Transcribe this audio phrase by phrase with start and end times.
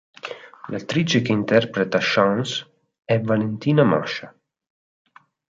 [0.69, 2.67] L'attrice che interpreta Chance
[3.05, 4.35] è Valentina Mascia.